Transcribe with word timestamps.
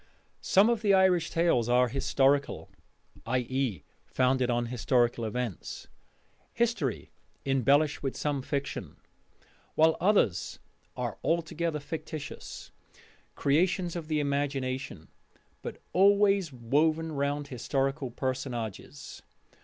Some 0.41 0.67
of 0.67 0.81
the 0.81 0.95
Irish 0.95 1.29
tales 1.29 1.69
are 1.69 1.87
historical, 1.87 2.71
i.e., 3.27 3.83
founded 4.07 4.49
on 4.49 4.65
historical 4.65 5.25
events 5.25 5.89
history 6.53 7.11
embellished 7.45 8.01
with 8.01 8.17
some 8.17 8.41
fiction; 8.41 8.95
while 9.75 9.97
others 10.01 10.57
are 10.97 11.19
altogether 11.23 11.79
fictitious 11.79 12.71
creations 13.35 13.95
of 13.95 14.07
the 14.07 14.19
imagination, 14.19 15.07
but 15.61 15.79
always 15.93 16.51
woven 16.51 17.11
round 17.11 17.49
historical 17.49 18.09
personages. 18.09 19.21